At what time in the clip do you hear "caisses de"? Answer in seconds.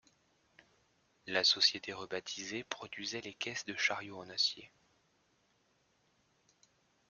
3.35-3.75